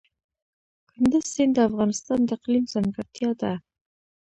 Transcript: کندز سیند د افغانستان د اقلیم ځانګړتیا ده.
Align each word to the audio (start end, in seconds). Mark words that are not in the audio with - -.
کندز 0.89 1.25
سیند 1.33 1.53
د 1.55 1.59
افغانستان 1.69 2.19
د 2.23 2.29
اقلیم 2.37 2.65
ځانګړتیا 2.73 3.29
ده. 3.41 3.53